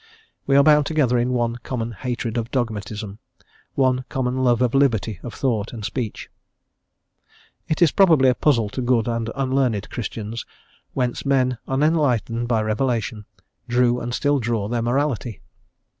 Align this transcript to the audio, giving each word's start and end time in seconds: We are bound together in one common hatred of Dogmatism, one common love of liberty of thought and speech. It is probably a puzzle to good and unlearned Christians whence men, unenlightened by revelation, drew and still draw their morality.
We 0.47 0.55
are 0.55 0.63
bound 0.63 0.87
together 0.87 1.15
in 1.19 1.29
one 1.31 1.57
common 1.57 1.91
hatred 1.91 2.35
of 2.35 2.49
Dogmatism, 2.49 3.19
one 3.75 4.03
common 4.09 4.37
love 4.43 4.63
of 4.63 4.73
liberty 4.73 5.19
of 5.21 5.35
thought 5.35 5.73
and 5.73 5.85
speech. 5.85 6.27
It 7.67 7.83
is 7.83 7.91
probably 7.91 8.27
a 8.27 8.33
puzzle 8.33 8.67
to 8.69 8.81
good 8.81 9.07
and 9.07 9.29
unlearned 9.35 9.91
Christians 9.91 10.43
whence 10.93 11.23
men, 11.23 11.59
unenlightened 11.67 12.47
by 12.47 12.63
revelation, 12.63 13.25
drew 13.67 13.99
and 13.99 14.11
still 14.11 14.39
draw 14.39 14.67
their 14.67 14.81
morality. 14.81 15.41